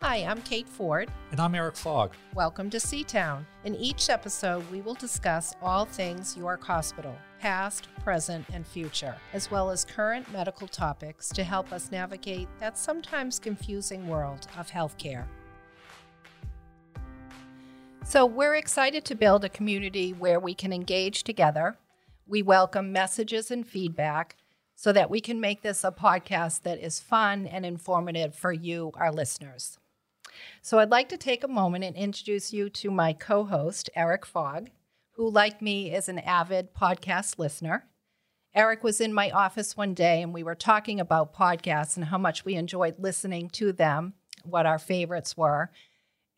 Hi, 0.00 0.18
I'm 0.18 0.40
Kate 0.42 0.68
Ford. 0.68 1.10
And 1.32 1.40
I'm 1.40 1.56
Eric 1.56 1.74
Fogg. 1.74 2.12
Welcome 2.32 2.70
to 2.70 2.76
Seatown. 2.76 3.44
In 3.64 3.74
each 3.74 4.10
episode, 4.10 4.64
we 4.70 4.80
will 4.80 4.94
discuss 4.94 5.56
all 5.60 5.86
things 5.86 6.36
York 6.36 6.62
Hospital, 6.62 7.16
past, 7.40 7.88
present, 8.04 8.46
and 8.52 8.64
future, 8.64 9.16
as 9.32 9.50
well 9.50 9.70
as 9.70 9.84
current 9.84 10.32
medical 10.32 10.68
topics 10.68 11.30
to 11.30 11.42
help 11.42 11.72
us 11.72 11.90
navigate 11.90 12.46
that 12.60 12.78
sometimes 12.78 13.40
confusing 13.40 14.06
world 14.06 14.46
of 14.56 14.70
healthcare. 14.70 15.24
So, 18.04 18.24
we're 18.24 18.54
excited 18.54 19.04
to 19.06 19.16
build 19.16 19.44
a 19.44 19.48
community 19.48 20.12
where 20.12 20.38
we 20.38 20.54
can 20.54 20.72
engage 20.72 21.24
together. 21.24 21.76
We 22.24 22.40
welcome 22.40 22.92
messages 22.92 23.50
and 23.50 23.66
feedback 23.66 24.36
so 24.76 24.92
that 24.92 25.10
we 25.10 25.20
can 25.20 25.40
make 25.40 25.62
this 25.62 25.82
a 25.82 25.90
podcast 25.90 26.62
that 26.62 26.78
is 26.78 27.00
fun 27.00 27.48
and 27.48 27.66
informative 27.66 28.36
for 28.36 28.52
you, 28.52 28.92
our 28.94 29.10
listeners. 29.10 29.76
So 30.62 30.78
I'd 30.78 30.90
like 30.90 31.08
to 31.10 31.16
take 31.16 31.44
a 31.44 31.48
moment 31.48 31.84
and 31.84 31.96
introduce 31.96 32.52
you 32.52 32.70
to 32.70 32.90
my 32.90 33.12
co 33.12 33.44
host, 33.44 33.90
Eric 33.94 34.26
Fogg, 34.26 34.70
who, 35.12 35.30
like 35.30 35.60
me, 35.60 35.94
is 35.94 36.08
an 36.08 36.18
avid 36.20 36.74
podcast 36.74 37.38
listener. 37.38 37.86
Eric 38.54 38.82
was 38.82 39.00
in 39.00 39.12
my 39.12 39.30
office 39.30 39.76
one 39.76 39.94
day 39.94 40.22
and 40.22 40.32
we 40.32 40.42
were 40.42 40.54
talking 40.54 41.00
about 41.00 41.34
podcasts 41.34 41.96
and 41.96 42.06
how 42.06 42.18
much 42.18 42.44
we 42.44 42.54
enjoyed 42.54 42.94
listening 42.98 43.50
to 43.50 43.72
them, 43.72 44.14
what 44.44 44.66
our 44.66 44.78
favorites 44.78 45.36
were. 45.36 45.70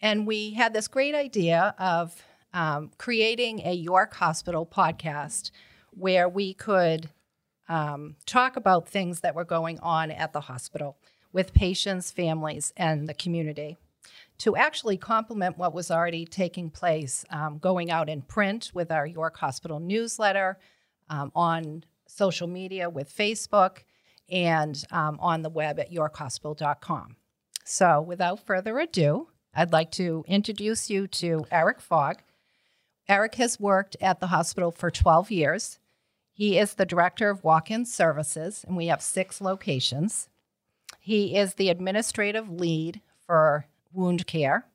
And 0.00 0.26
we 0.26 0.54
had 0.54 0.72
this 0.72 0.88
great 0.88 1.14
idea 1.14 1.74
of 1.78 2.22
um, 2.52 2.90
creating 2.98 3.60
a 3.64 3.72
York 3.72 4.14
Hospital 4.14 4.66
podcast 4.66 5.50
where 5.90 6.28
we 6.28 6.54
could 6.54 7.10
um, 7.68 8.16
talk 8.26 8.56
about 8.56 8.88
things 8.88 9.20
that 9.20 9.34
were 9.34 9.44
going 9.44 9.78
on 9.80 10.10
at 10.10 10.32
the 10.32 10.40
hospital 10.40 10.98
with 11.32 11.54
patients, 11.54 12.10
families, 12.10 12.72
and 12.76 13.08
the 13.08 13.14
community 13.14 13.76
to 14.40 14.56
actually 14.56 14.96
complement 14.96 15.58
what 15.58 15.74
was 15.74 15.90
already 15.90 16.24
taking 16.24 16.70
place, 16.70 17.26
um, 17.30 17.58
going 17.58 17.90
out 17.90 18.08
in 18.08 18.22
print 18.22 18.70
with 18.72 18.90
our 18.90 19.06
York 19.06 19.36
Hospital 19.36 19.78
newsletter, 19.78 20.58
um, 21.10 21.30
on 21.34 21.84
social 22.06 22.48
media 22.48 22.88
with 22.88 23.14
Facebook, 23.14 23.84
and 24.30 24.82
um, 24.90 25.18
on 25.20 25.42
the 25.42 25.50
web 25.50 25.78
at 25.78 25.92
yorkhospital.com. 25.92 27.16
So, 27.64 28.00
without 28.00 28.44
further 28.46 28.78
ado, 28.78 29.28
I'd 29.54 29.72
like 29.72 29.90
to 29.92 30.24
introduce 30.26 30.88
you 30.88 31.06
to 31.08 31.44
Eric 31.50 31.80
Fogg. 31.80 32.22
Eric 33.08 33.34
has 33.34 33.60
worked 33.60 33.96
at 34.00 34.20
the 34.20 34.28
hospital 34.28 34.70
for 34.70 34.90
12 34.90 35.30
years. 35.30 35.78
He 36.32 36.58
is 36.58 36.74
the 36.74 36.86
director 36.86 37.28
of 37.28 37.44
walk 37.44 37.70
in 37.70 37.84
services, 37.84 38.64
and 38.66 38.74
we 38.74 38.86
have 38.86 39.02
six 39.02 39.40
locations. 39.42 40.28
He 40.98 41.36
is 41.36 41.54
the 41.54 41.68
administrative 41.68 42.48
lead 42.48 43.02
for 43.26 43.66
wound 43.92 44.26
care, 44.26 44.66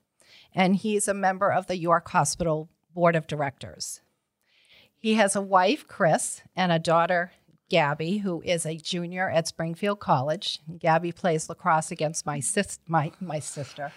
and 0.54 0.76
he's 0.76 1.08
a 1.08 1.14
member 1.14 1.52
of 1.52 1.68
the 1.68 1.78
York 1.78 2.10
Hospital 2.10 2.70
Board 2.94 3.16
of 3.16 3.28
Directors. 3.28 4.02
He 4.96 5.16
has 5.16 5.36
a 5.36 5.42
wife, 5.42 5.88
Chris, 5.88 6.42
and 6.56 6.72
a 6.72 6.80
daughter, 6.80 7.32
Gabby, 7.70 8.20
who 8.20 8.42
is 8.42 8.66
a 8.66 8.78
junior 8.78 9.30
at 9.30 9.48
Springfield 9.48 10.00
College. 10.00 10.60
Gabby 10.80 11.12
plays 11.12 11.50
lacrosse 11.50 11.92
against 11.92 12.26
my, 12.26 12.40
sis- 12.40 12.80
my, 12.88 13.12
my 13.20 13.40
sister, 13.40 13.92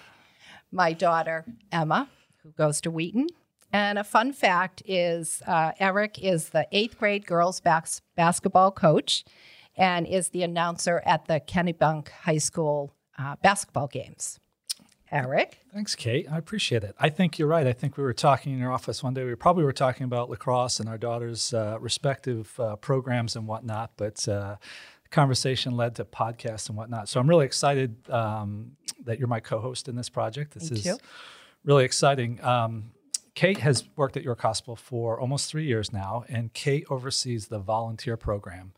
my 0.70 0.92
daughter, 0.92 1.44
Emma, 1.72 2.08
who 2.42 2.50
goes 2.50 2.80
to 2.82 2.90
Wheaton. 2.90 3.28
And 3.72 3.98
a 3.98 4.04
fun 4.04 4.32
fact 4.32 4.82
is 4.86 5.42
uh, 5.46 5.72
Eric 5.78 6.18
is 6.22 6.50
the 6.50 6.66
eighth 6.72 6.98
grade 6.98 7.26
girls 7.26 7.60
bas- 7.60 8.02
basketball 8.16 8.72
coach 8.72 9.24
and 9.76 10.06
is 10.06 10.30
the 10.30 10.42
announcer 10.42 11.02
at 11.04 11.26
the 11.26 11.40
Kennebunk 11.40 12.08
High 12.08 12.38
School 12.38 12.94
uh, 13.18 13.36
basketball 13.42 13.86
games. 13.86 14.38
Eric. 15.10 15.60
Thanks, 15.72 15.94
Kate. 15.94 16.26
I 16.30 16.38
appreciate 16.38 16.84
it. 16.84 16.94
I 16.98 17.08
think 17.08 17.38
you're 17.38 17.48
right. 17.48 17.66
I 17.66 17.72
think 17.72 17.96
we 17.96 18.02
were 18.02 18.12
talking 18.12 18.52
in 18.52 18.58
your 18.58 18.72
office 18.72 19.02
one 19.02 19.14
day. 19.14 19.24
We 19.24 19.34
probably 19.34 19.64
were 19.64 19.72
talking 19.72 20.04
about 20.04 20.28
lacrosse 20.28 20.80
and 20.80 20.88
our 20.88 20.98
daughter's 20.98 21.54
uh, 21.54 21.78
respective 21.80 22.58
uh, 22.60 22.76
programs 22.76 23.36
and 23.36 23.46
whatnot, 23.46 23.92
but 23.96 24.26
uh, 24.28 24.56
conversation 25.10 25.76
led 25.76 25.94
to 25.96 26.04
podcasts 26.04 26.68
and 26.68 26.76
whatnot. 26.76 27.08
So 27.08 27.20
I'm 27.20 27.28
really 27.28 27.46
excited 27.46 27.96
um, 28.10 28.72
that 29.04 29.18
you're 29.18 29.28
my 29.28 29.40
co-host 29.40 29.88
in 29.88 29.96
this 29.96 30.08
project. 30.08 30.52
This 30.52 30.68
Thank 30.68 30.80
is 30.80 30.86
you. 30.86 30.98
really 31.64 31.84
exciting. 31.84 32.42
Um, 32.44 32.90
Kate 33.34 33.58
has 33.58 33.84
worked 33.96 34.16
at 34.16 34.24
York 34.24 34.40
Hospital 34.40 34.76
for 34.76 35.20
almost 35.20 35.48
three 35.48 35.64
years 35.64 35.92
now, 35.92 36.24
and 36.28 36.52
Kate 36.52 36.84
oversees 36.90 37.46
the 37.46 37.60
volunteer 37.60 38.16
program. 38.16 38.72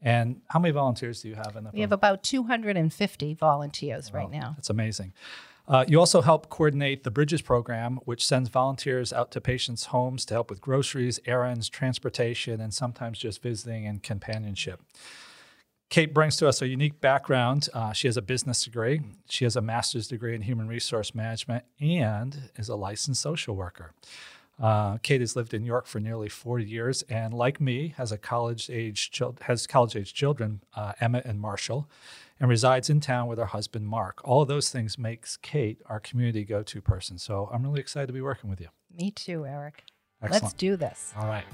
And 0.00 0.42
how 0.48 0.60
many 0.60 0.72
volunteers 0.72 1.22
do 1.22 1.28
you 1.28 1.34
have 1.34 1.56
in 1.56 1.64
the? 1.64 1.70
We 1.72 1.80
have 1.80 1.92
about 1.92 2.22
250 2.22 3.34
volunteers 3.34 4.12
wow, 4.12 4.20
right 4.20 4.30
now. 4.30 4.52
That's 4.56 4.70
amazing. 4.70 5.14
Uh, 5.66 5.84
you 5.88 5.98
also 5.98 6.20
help 6.20 6.50
coordinate 6.50 7.04
the 7.04 7.10
Bridges 7.10 7.40
program, 7.40 7.96
which 8.04 8.24
sends 8.24 8.50
volunteers 8.50 9.12
out 9.12 9.30
to 9.30 9.40
patients' 9.40 9.86
homes 9.86 10.24
to 10.26 10.34
help 10.34 10.50
with 10.50 10.60
groceries, 10.60 11.18
errands, 11.24 11.68
transportation, 11.68 12.60
and 12.60 12.74
sometimes 12.74 13.18
just 13.18 13.42
visiting 13.42 13.86
and 13.86 14.02
companionship. 14.02 14.82
Kate 15.88 16.12
brings 16.12 16.36
to 16.36 16.48
us 16.48 16.60
a 16.60 16.68
unique 16.68 17.00
background. 17.00 17.68
Uh, 17.72 17.92
she 17.92 18.08
has 18.08 18.16
a 18.16 18.22
business 18.22 18.64
degree, 18.64 19.00
she 19.28 19.44
has 19.44 19.56
a 19.56 19.60
master's 19.60 20.08
degree 20.08 20.34
in 20.34 20.42
human 20.42 20.68
resource 20.68 21.14
management, 21.14 21.64
and 21.80 22.50
is 22.56 22.68
a 22.68 22.76
licensed 22.76 23.22
social 23.22 23.54
worker. 23.54 23.92
Uh, 24.60 24.98
Kate 24.98 25.20
has 25.20 25.34
lived 25.34 25.52
in 25.52 25.64
York 25.64 25.86
for 25.86 25.98
nearly 25.98 26.28
40 26.28 26.64
years, 26.64 27.02
and 27.02 27.34
like 27.34 27.60
me, 27.60 27.94
has 27.96 28.12
a 28.12 28.18
college 28.18 28.70
age 28.70 29.10
has 29.42 29.66
college 29.66 29.96
age 29.96 30.14
children, 30.14 30.62
uh, 30.76 30.92
Emma 31.00 31.22
and 31.24 31.40
Marshall, 31.40 31.88
and 32.38 32.48
resides 32.48 32.88
in 32.88 33.00
town 33.00 33.26
with 33.26 33.38
her 33.38 33.46
husband, 33.46 33.86
Mark. 33.86 34.20
All 34.24 34.42
of 34.42 34.48
those 34.48 34.70
things 34.70 34.96
makes 34.96 35.36
Kate 35.36 35.80
our 35.86 35.98
community 35.98 36.44
go 36.44 36.62
to 36.62 36.80
person. 36.80 37.18
So 37.18 37.48
I'm 37.52 37.62
really 37.62 37.80
excited 37.80 38.06
to 38.06 38.12
be 38.12 38.20
working 38.20 38.48
with 38.48 38.60
you. 38.60 38.68
Me 38.96 39.10
too, 39.10 39.44
Eric. 39.44 39.84
Excellent. 40.22 40.44
Let's 40.44 40.54
do 40.54 40.76
this. 40.76 41.12
All 41.18 41.26
right. 41.26 41.44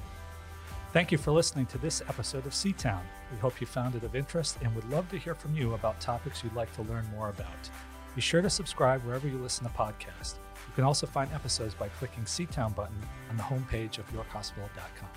Thank 0.92 1.12
you 1.12 1.18
for 1.18 1.30
listening 1.30 1.66
to 1.66 1.78
this 1.78 2.02
episode 2.02 2.46
of 2.46 2.52
Seatown. 2.52 3.00
We 3.32 3.38
hope 3.38 3.60
you 3.60 3.66
found 3.66 3.94
it 3.94 4.02
of 4.02 4.16
interest 4.16 4.58
and 4.60 4.74
would 4.74 4.88
love 4.90 5.08
to 5.10 5.18
hear 5.18 5.34
from 5.34 5.54
you 5.54 5.74
about 5.74 6.00
topics 6.00 6.42
you'd 6.42 6.54
like 6.54 6.74
to 6.74 6.82
learn 6.82 7.06
more 7.14 7.28
about. 7.28 7.70
Be 8.14 8.20
sure 8.20 8.42
to 8.42 8.50
subscribe 8.50 9.02
wherever 9.04 9.28
you 9.28 9.38
listen 9.38 9.64
to 9.66 9.72
podcasts. 9.72 10.34
You 10.66 10.74
can 10.74 10.84
also 10.84 11.06
find 11.06 11.32
episodes 11.32 11.74
by 11.74 11.88
clicking 11.88 12.24
Seatown 12.24 12.74
button 12.74 12.96
on 13.30 13.36
the 13.36 13.42
homepage 13.42 13.98
of 13.98 14.06
yorkhospital.com. 14.12 15.08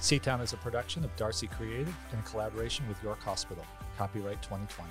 Seatown 0.00 0.42
is 0.42 0.52
a 0.52 0.58
production 0.58 1.04
of 1.04 1.14
Darcy 1.16 1.46
Creative 1.46 1.94
in 2.12 2.22
collaboration 2.22 2.86
with 2.88 3.02
York 3.02 3.22
Hospital. 3.22 3.64
Copyright 3.96 4.42
2020. 4.42 4.90